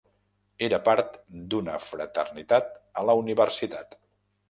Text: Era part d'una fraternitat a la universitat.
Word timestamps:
Era 0.67 0.79
part 0.87 1.19
d'una 1.53 1.77
fraternitat 1.91 2.75
a 3.03 3.07
la 3.11 3.19
universitat. 3.25 4.01